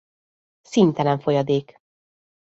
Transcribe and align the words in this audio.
Színtelen 0.61 1.19
folyadék. 1.19 1.79